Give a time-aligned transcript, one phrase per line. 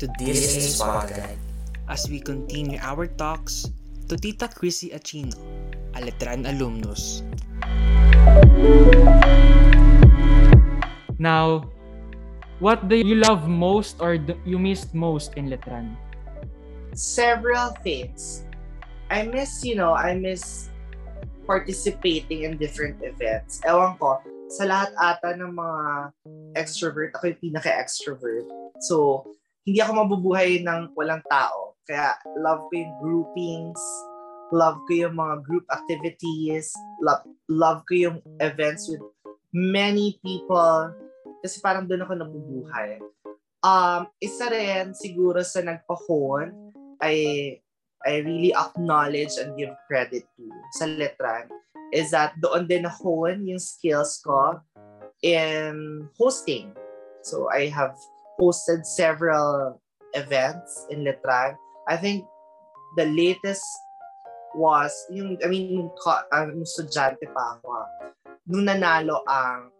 [0.00, 1.36] to this spotlight
[1.92, 3.68] as we continue our talks
[4.08, 5.36] to Tita Chrissy Achino,
[5.92, 7.20] a Letran alumnus.
[11.20, 11.68] Now,
[12.64, 15.92] what do you love most or do you missed most in Letran?
[16.96, 18.48] Several things.
[19.12, 20.72] I miss, you know, I miss
[21.44, 23.60] participating in different events.
[23.68, 24.16] Ewan ko,
[24.48, 25.84] sa lahat ata ng mga
[26.56, 28.48] extrovert, ako yung pinaka-extrovert.
[28.80, 29.28] So,
[29.64, 31.76] hindi ako mabubuhay ng walang tao.
[31.84, 33.82] Kaya love ko yung groupings,
[34.54, 39.02] love ko yung mga group activities, love, love ko yung events with
[39.52, 40.90] many people.
[41.42, 43.00] Kasi parang doon ako nabubuhay.
[43.60, 47.56] Um, isa rin siguro sa nagpa-hone, I,
[48.04, 50.44] I really acknowledge and give credit to
[50.76, 51.48] sa Letran
[51.90, 54.62] is that doon din na-hone yung skills ko
[55.20, 56.72] in hosting.
[57.20, 57.98] So I have
[58.40, 59.76] hosted several
[60.16, 61.54] events in Letran.
[61.86, 62.24] I think
[62.96, 63.62] the latest
[64.56, 67.86] was yung I mean yung uh, estudyante pa ako ah,
[68.48, 69.70] nung nanalo ang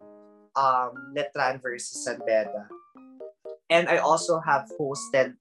[0.55, 2.69] um, Letran versus San Beda.
[3.71, 5.35] And I also have hosted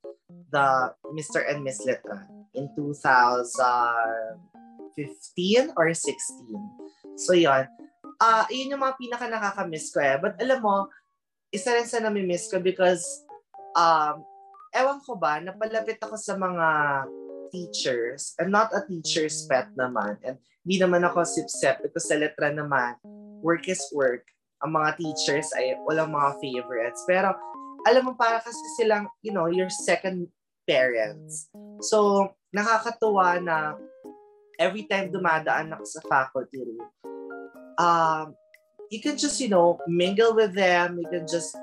[0.54, 1.46] the Mr.
[1.46, 6.10] and Miss Letran in 2015 or 16.
[7.18, 7.68] So yon.
[8.20, 10.20] Ah, uh, yun yung mga pinaka nakaka-miss ko eh.
[10.20, 10.92] But alam mo,
[11.50, 13.04] isa rin sa nami-miss ko because
[13.74, 14.22] um,
[14.74, 16.68] ewan ko ba, napalapit ako sa mga
[17.50, 18.38] teachers.
[18.38, 20.22] I'm not a teacher's pet naman.
[20.22, 22.98] And hindi naman ako sip-sip because sa letra naman,
[23.42, 24.26] work is work.
[24.62, 27.02] Ang mga teachers ay walang mga favorites.
[27.10, 27.34] Pero
[27.88, 30.28] alam mo, para kasi silang, you know, your second
[30.68, 31.48] parents.
[31.82, 33.80] So, nakakatuwa na
[34.60, 36.92] every time dumadaan ako sa faculty room,
[37.80, 38.36] um,
[38.90, 40.98] you can just, you know, mingle with them.
[40.98, 41.56] You can just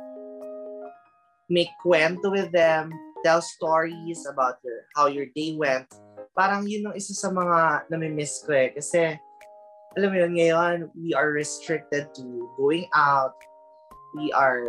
[1.50, 2.90] make kwento with them,
[3.24, 5.86] tell stories about your how your day went.
[6.34, 8.70] Parang yun yung isa sa mga nami-miss ko eh.
[8.74, 9.16] Kasi,
[9.96, 12.24] alam mo yun, ngayon, we are restricted to
[12.60, 13.34] going out.
[14.14, 14.68] We are,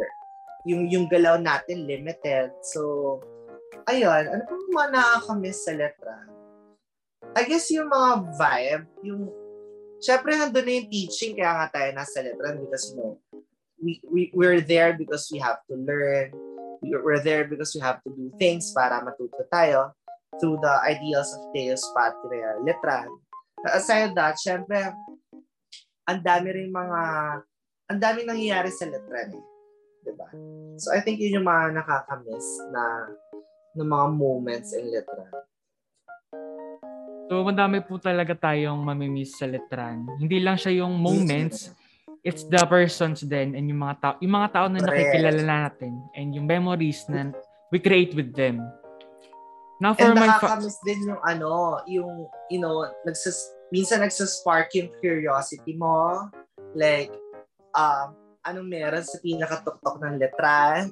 [0.63, 2.55] yung, yung galaw natin limited.
[2.71, 3.19] So,
[3.91, 6.17] ayun, ano pa mga nakakamiss sa letra?
[7.35, 9.27] I guess yung mga vibe, yung,
[10.01, 13.17] syempre nandun na yung teaching, kaya nga tayo nasa letra because, you know,
[13.77, 16.33] we, we, we're there because we have to learn
[16.81, 19.93] we're there because we have to do things para matuto tayo
[20.37, 23.09] through the ideals of Teos Patria Letran.
[23.65, 24.93] Aside that, syempre,
[26.05, 27.01] ang dami rin mga,
[27.89, 29.45] ang dami nangyayari sa Letran eh.
[30.05, 30.27] Diba?
[30.77, 33.11] So I think yun yung mga nakakamiss na
[33.75, 35.33] ng mga moments in Letran.
[37.27, 40.07] So, madami po talaga tayong mamimiss sa Letran.
[40.15, 41.75] Hindi lang siya yung moments,
[42.27, 46.35] it's the persons then and yung mga tao yung mga tao na nakikilala natin and
[46.35, 47.31] yung memories na
[47.71, 48.59] we create with them.
[49.79, 54.91] Now for and my fa- din yung ano, yung you know, nagsas minsan nagsaspark yung
[54.99, 56.27] curiosity mo.
[56.75, 57.13] Like
[57.75, 58.15] um
[58.47, 60.87] anong meron sa pinakatuktok ng letra.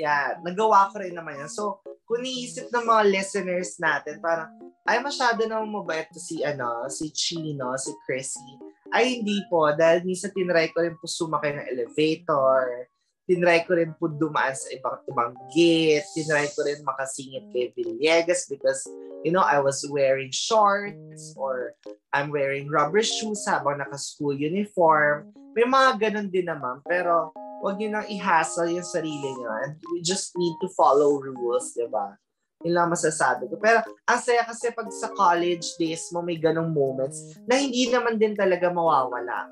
[0.00, 1.50] Yeah, nagawa ko rin naman yan.
[1.50, 4.48] So, kung niisip ng mga listeners natin, parang,
[4.90, 9.70] ay masyado na mabait to si, ano, si Chino, si Chrissy ay, hindi po.
[9.70, 12.90] Dahil minsan tinry ko rin po sumakay ng elevator.
[13.30, 16.06] Tinry ko rin po dumaan sa ibang ibang gate.
[16.18, 18.82] Tinry ko rin makasingit kay Villegas because,
[19.22, 21.78] you know, I was wearing shorts or
[22.10, 25.30] I'm wearing rubber shoes habang naka-school uniform.
[25.54, 26.82] May mga ganun din naman.
[26.82, 27.30] Pero,
[27.62, 29.50] wag niyo nang i-hassle yung sarili niyo.
[29.62, 32.18] And we just need to follow rules, di ba?
[32.60, 33.56] Yun lang masasabi ko.
[33.56, 38.20] Pero ang saya kasi pag sa college days mo may ganong moments na hindi naman
[38.20, 39.48] din talaga mawawala.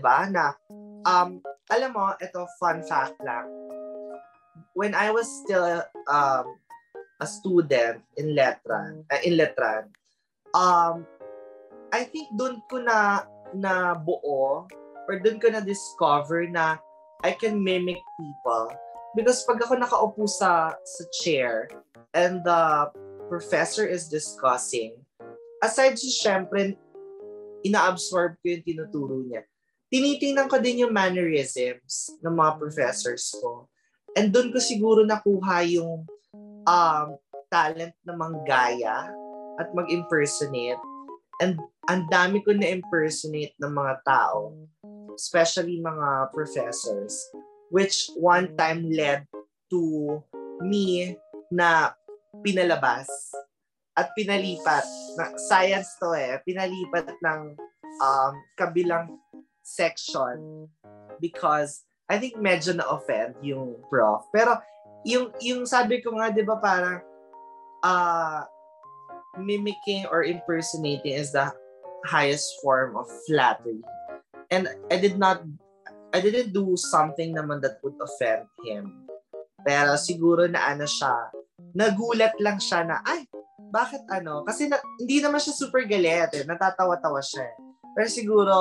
[0.00, 0.28] ba?
[0.28, 0.52] Na
[1.08, 1.40] um
[1.72, 3.48] alam mo, ito fun fact lang.
[4.76, 6.46] When I was still um
[7.22, 9.88] a student in Letran, uh, in Letran,
[10.52, 11.08] um
[11.94, 13.24] I think doon ko na
[13.56, 14.68] na buo
[15.08, 16.76] or doon ko na discover na
[17.24, 18.68] I can mimic people.
[19.16, 21.70] Because pag ako nakaupo sa sa chair,
[22.14, 22.88] and the
[23.28, 24.94] professor is discussing,
[25.60, 26.78] aside sa syempre,
[27.66, 29.42] ina-absorb ko yung tinuturo niya.
[29.90, 33.66] Tinitingnan ko din yung mannerisms ng mga professors ko.
[34.14, 36.06] And doon ko siguro nakuha yung
[36.64, 37.08] um,
[37.50, 39.10] talent na manggaya
[39.58, 40.80] at mag-impersonate.
[41.42, 41.58] And
[41.90, 44.54] ang dami ko na-impersonate ng mga tao,
[45.14, 47.14] especially mga professors,
[47.70, 49.26] which one time led
[49.70, 50.18] to
[50.62, 51.18] me
[51.50, 51.94] na
[52.44, 53.08] pinalabas
[53.96, 54.84] at pinalipat
[55.16, 57.56] na science to eh pinalipat ng
[58.04, 59.16] um, kabilang
[59.64, 60.68] section
[61.18, 64.28] because I think medyo na-offend yung prof.
[64.28, 64.60] Pero
[65.08, 67.00] yung, yung sabi ko nga, di ba parang,
[67.80, 68.44] uh,
[69.40, 71.48] mimicking or impersonating is the
[72.04, 73.80] highest form of flattery.
[74.52, 75.42] And I did not,
[76.12, 79.08] I didn't do something naman that would offend him.
[79.64, 81.32] Pero siguro na ano siya,
[81.74, 83.26] nagulat lang siya na, ay,
[83.74, 84.46] bakit ano?
[84.46, 86.46] Kasi na, hindi naman siya super galit eh.
[86.46, 87.56] Natatawa-tawa siya eh.
[87.94, 88.54] Pero siguro,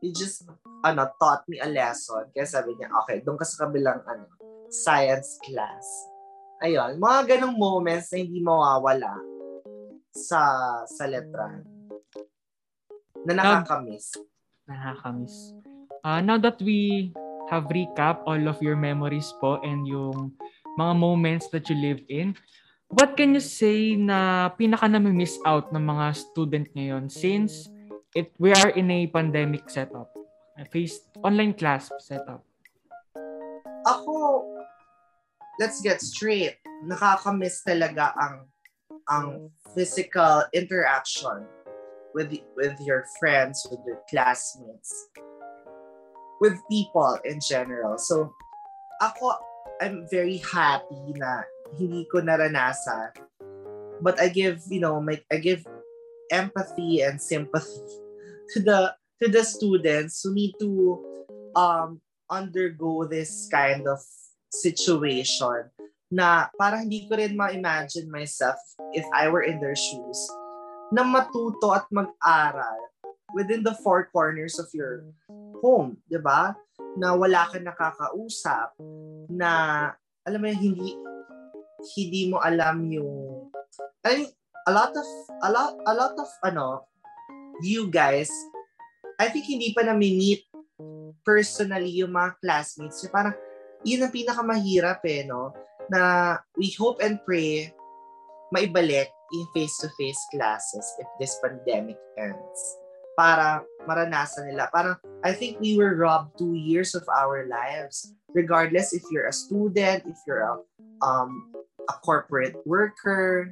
[0.00, 0.48] he just,
[0.80, 2.28] ano, taught me a lesson.
[2.32, 4.24] Kaya sabi niya, okay, doon ka sa kabilang, ano,
[4.72, 5.84] science class.
[6.64, 9.12] Ayun, mga ganong moments na hindi mawawala
[10.16, 10.40] sa
[10.88, 11.60] sa letra
[13.28, 14.16] na nakakamiss.
[14.64, 15.36] Nakakamiss.
[16.00, 17.12] Uh, now that we
[17.52, 20.32] have recap all of your memories po and yung
[20.78, 22.36] mga moments that you lived in,
[22.88, 27.68] what can you say na pinaka na miss out ng mga student ngayon since
[28.14, 30.12] it we are in a pandemic setup,
[30.56, 32.44] a face online class setup?
[33.86, 34.42] Ako,
[35.58, 36.58] let's get straight.
[36.86, 38.46] Nakakamiss talaga ang
[39.06, 39.26] ang
[39.74, 41.46] physical interaction
[42.14, 44.90] with with your friends, with your classmates,
[46.40, 47.98] with people in general.
[47.98, 48.34] So,
[48.98, 49.38] ako,
[49.80, 51.44] I'm very happy na
[51.76, 53.12] hindi ko naranasan.
[54.00, 55.64] But I give, you know, my, I give
[56.30, 57.80] empathy and sympathy
[58.54, 58.78] to the
[59.22, 61.00] to the students who need to
[61.56, 64.02] um undergo this kind of
[64.50, 65.70] situation
[66.10, 68.58] na parang hindi ko rin ma-imagine myself
[68.94, 70.20] if I were in their shoes
[70.94, 72.82] na matuto at mag-aral
[73.34, 75.02] within the four corners of your
[75.58, 76.54] home, di ba?
[76.96, 78.72] Na wala kang nakakausap,
[79.28, 79.92] na
[80.24, 80.96] alam mo hindi
[81.96, 83.46] hindi mo alam yung
[84.02, 84.26] I
[84.66, 85.08] a lot of
[85.44, 86.88] a lot a lot of ano
[87.60, 88.32] you guys
[89.20, 90.48] I think hindi pa na meet
[91.24, 93.00] personally yung mga classmates.
[93.02, 93.36] Yung parang
[93.82, 95.50] yun ang pinakamahirap eh, no?
[95.88, 97.72] Na we hope and pray
[98.54, 102.60] maibalik in face-to-face classes if this pandemic ends.
[103.16, 104.68] Para maranasan nila.
[104.68, 108.12] Parang, I think we were robbed two years of our lives.
[108.36, 110.60] Regardless if you're a student, if you're a,
[111.00, 111.50] um,
[111.88, 113.48] a corporate worker,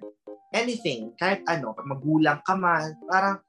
[0.53, 3.41] anything, kahit ano, magulang ka man, parang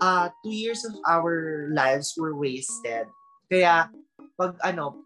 [0.00, 3.08] uh, two years of our lives were wasted.
[3.48, 3.88] Kaya,
[4.36, 5.00] pag ano,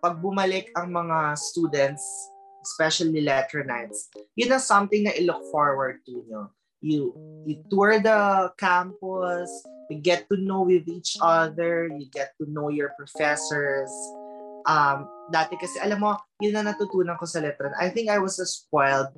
[0.00, 2.02] pag bumalik ang mga students,
[2.64, 6.50] especially letter nights, yun ang something na i-look forward to nyo.
[6.82, 7.14] You,
[7.46, 9.50] you tour the campus,
[9.88, 13.90] you get to know with each other, you get to know your professors.
[14.66, 17.70] Um, dati kasi, alam mo, yun na natutunan ko sa letter.
[17.78, 19.14] I think I was a spoiled,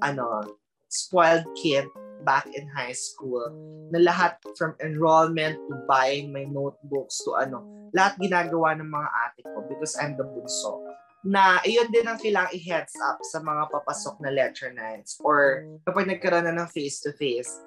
[0.00, 0.56] ano,
[0.88, 1.88] spoiled kid
[2.24, 3.50] back in high school
[3.90, 9.42] na lahat from enrollment to buying my notebooks to ano, lahat ginagawa ng mga ate
[9.44, 10.80] ko because I'm the bunso.
[11.22, 16.10] Na iyon din ang kailangang i-heads up sa mga papasok na lecture nights or kapag
[16.10, 17.62] nagkaroon na ng face-to-face,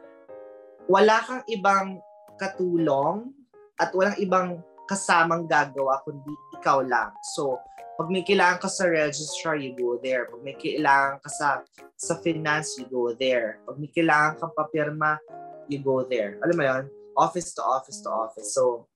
[0.91, 2.03] wala kang ibang
[2.35, 3.31] katulong
[3.79, 7.15] at walang ibang kasamang gagawa kundi ikaw lang.
[7.35, 7.57] So,
[7.95, 10.27] pag may kailangan ka sa registrar, you go there.
[10.27, 11.47] Pag may kailangan ka sa,
[11.95, 13.63] sa finance, you go there.
[13.63, 15.15] Pag may kailangan kang papirma,
[15.71, 16.35] you go there.
[16.43, 16.83] Alam mo yun?
[17.15, 18.51] Office to office to office.
[18.51, 18.91] So,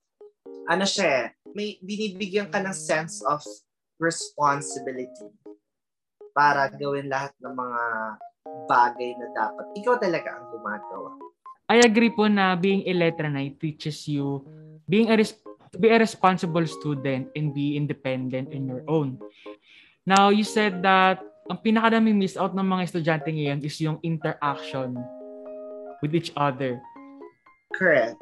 [0.67, 1.25] ano siya eh,
[1.55, 3.39] may binibigyan ka ng sense of
[3.99, 5.29] responsibility
[6.31, 7.83] para gawin lahat ng mga
[8.65, 11.11] bagay na dapat ikaw talaga ang gumagawa.
[11.69, 14.41] I agree po na being a letranite teaches you
[14.89, 15.37] being a res-
[15.69, 19.21] to be a responsible student and be independent in your own.
[20.01, 24.97] Now, you said that ang pinakadaming miss out ng mga estudyante ngayon is yung interaction
[26.01, 26.81] with each other.
[27.77, 28.17] Correct.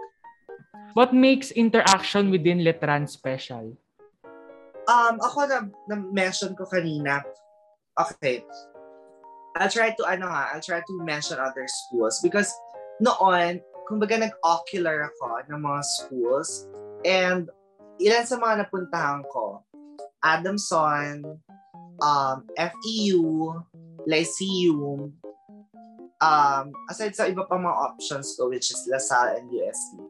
[0.91, 3.79] What makes interaction within Letran special?
[4.87, 7.19] Um, ako na, na-mention ko kanina,
[7.99, 8.43] okay,
[9.59, 12.47] I'll try to, ano nga, I'll try to mention other schools because
[13.03, 16.71] noon, kumbaga nag-ocular ako ng mga schools
[17.05, 17.49] And
[18.01, 19.61] ilan sa mga napuntahan ko,
[20.23, 21.39] Adamson,
[22.01, 23.53] um, FEU,
[24.09, 25.13] Lyceum,
[26.21, 30.01] um, aside sa iba pa mga options ko, which is LaSalle and UST.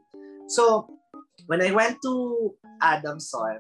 [0.48, 0.88] So,
[1.52, 3.60] when I went to Adamson,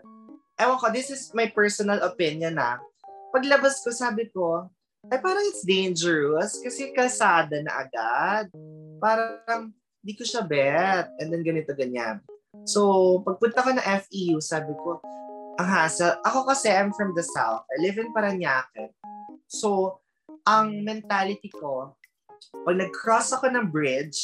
[0.57, 2.81] ewan ko, this is my personal opinion na,
[3.29, 4.65] paglabas ko, sabi ko,
[5.07, 8.51] ay parang it's dangerous kasi kalsada na agad.
[8.99, 9.71] Parang,
[10.03, 11.07] di ko siya bet.
[11.21, 12.19] And then ganito, ganyan.
[12.65, 14.99] So, pagpunta ko na FEU, sabi ko,
[15.57, 16.17] ang hassle.
[16.25, 17.63] Ako kasi, I'm from the South.
[17.71, 18.91] I live in Paranaque.
[19.47, 20.01] So,
[20.43, 21.95] ang mentality ko,
[22.65, 24.17] pag nag-cross ako ng bridge,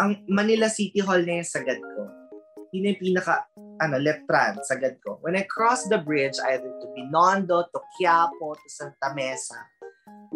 [0.00, 2.00] ang Manila City Hall na yung sagad ko.
[2.70, 3.49] Yun yung pinaka,
[3.80, 5.16] ano, Letran, sagad ko.
[5.24, 9.56] When I cross the bridge, either to Binondo, to Quiapo, to Santa Mesa,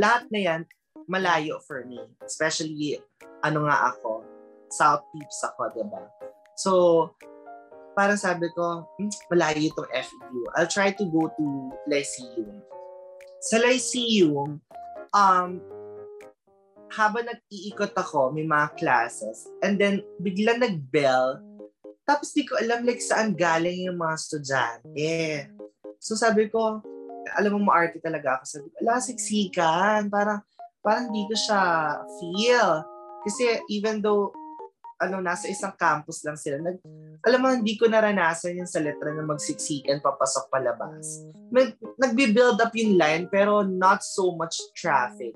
[0.01, 0.61] lahat na yan,
[1.05, 2.01] malayo for me.
[2.25, 2.97] Especially,
[3.45, 4.25] ano nga ako,
[4.73, 6.03] South Peeps ako, diba?
[6.57, 6.71] So,
[7.93, 10.43] parang sabi ko, hmm, malayo itong FEU.
[10.57, 11.45] I'll try to go to
[11.85, 12.65] Lyceum.
[13.45, 14.57] Sa Lyceum,
[15.13, 15.51] um,
[16.95, 21.43] habang nag-iikot ako, may mga classes, and then bigla nag-bell,
[22.05, 25.13] tapos di ko alam like saan galing yung mga estudyante.
[25.99, 26.85] So sabi ko,
[27.33, 28.45] alam mo maarte talaga ako.
[28.45, 30.13] Sabi ko, ala, siksikan.
[30.13, 30.45] Parang,
[30.85, 31.61] parang di ko siya
[32.21, 32.85] feel.
[33.25, 34.37] Kasi even though
[35.01, 36.61] ano, nasa isang campus lang sila.
[36.61, 36.79] Nag,
[37.25, 41.25] alam mo, hindi ko naranasan yung sa letra na magsiksikan papasok palabas.
[41.51, 45.35] Nag, nagbi-build up yung line pero not so much traffic.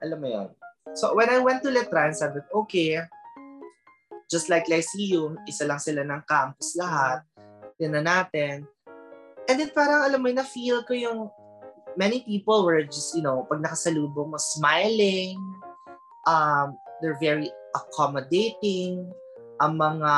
[0.00, 0.48] Alam mo yun?
[0.96, 3.04] So, when I went to Letran, sabi ko, okay,
[4.26, 7.22] just like Lyceum, isa lang sila ng campus lahat.
[7.76, 8.64] Na natin.
[9.46, 11.28] And then parang, alam mo, na-feel ko yung
[11.94, 15.36] many people were just, you know, pag nakasalubong mo, smiling.
[16.24, 19.12] Um, they're very accommodating.
[19.60, 20.12] Ang mga,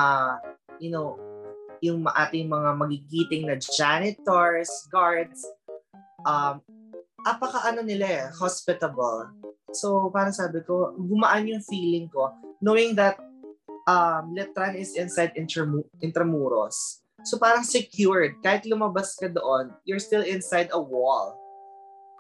[0.78, 1.18] you know,
[1.82, 5.42] yung ating mga magigiting na janitors, guards,
[6.22, 6.62] um,
[7.26, 9.30] apaka ano nila eh, hospitable.
[9.74, 13.18] So, parang sabi ko, gumaan yung feeling ko knowing that
[13.88, 17.00] um, Letran is inside Intramu- Intramuros.
[17.25, 18.38] So, parang secured.
[18.45, 21.35] Kahit lumabas ka doon, you're still inside a wall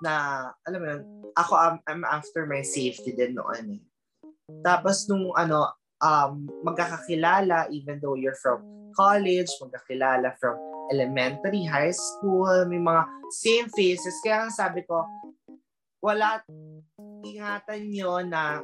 [0.02, 1.02] na, alam mo yun,
[1.36, 3.82] ako, I'm, I'm after my safety din noon eh.
[4.64, 5.70] Tapos nung ano,
[6.00, 8.64] um, magkakakilala even though you're from
[8.96, 10.56] college, magkakilala from
[10.88, 14.16] elementary, high school, may mga same faces.
[14.24, 15.04] Kaya ang sabi ko,
[16.00, 16.40] wala,
[17.26, 18.62] ingatan nyo na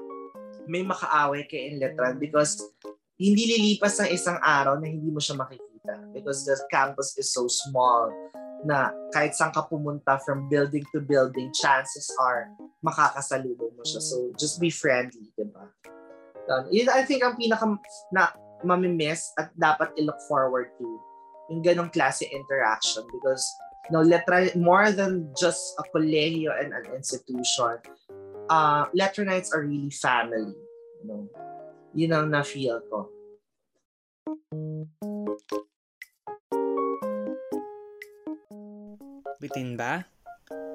[0.65, 2.57] may makaaway kay Inletran because
[3.15, 7.47] hindi lilipas ng isang araw na hindi mo siya makikita because the campus is so
[7.47, 8.11] small
[8.65, 12.49] na kahit saan ka pumunta from building to building, chances are
[12.81, 14.01] makakasalubong mo siya.
[14.01, 15.69] So, just be friendly, di ba?
[16.49, 17.65] Um, yun, I think ang pinaka
[18.13, 18.33] na
[18.65, 20.87] mamimiss at dapat i-look forward to
[21.53, 23.45] yung ganong klase interaction because
[23.93, 27.77] no, letra, more than just a colegio and an institution,
[28.49, 30.57] uh, Letronites are really family.
[31.05, 31.23] You know?
[31.95, 33.07] Yun ang na-feel ko.
[39.39, 40.03] Bitin ba?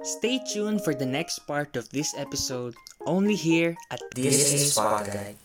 [0.07, 2.71] Stay tuned for the next part of this episode
[3.03, 5.35] only here at This is Spotlight.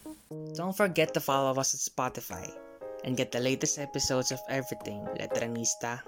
[0.54, 2.46] Don't forget to follow us at Spotify
[3.02, 5.98] and get the latest episodes of everything Letranista